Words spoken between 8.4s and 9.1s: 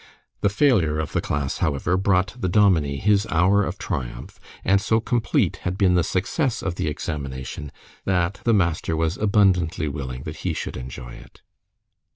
the master